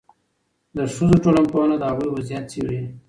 [0.77, 2.79] د ښځو ټولنپوهنه د هغوی وضعیت څېړي.